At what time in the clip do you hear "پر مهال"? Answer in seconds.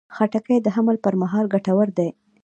1.05-1.45